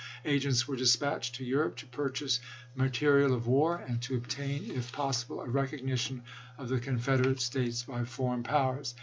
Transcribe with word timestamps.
Agents 0.25 0.67
were 0.67 0.75
dispatched 0.75 1.35
to 1.35 1.41
chap. 1.41 1.45
xiii. 1.45 1.51
Europe 1.51 1.75
to 1.75 1.85
purchase 1.85 2.39
material 2.73 3.35
of 3.35 3.45
war; 3.45 3.77
and 3.77 4.01
to 4.01 4.15
obtain 4.15 4.71
if 4.71 4.91
possible 4.91 5.41
a 5.41 5.47
recognition 5.47 6.23
of 6.57 6.69
the 6.69 6.79
Confederate 6.79 7.39
States 7.39 7.83
by 7.83 8.03
foreign 8.03 8.41
powers. 8.41 8.95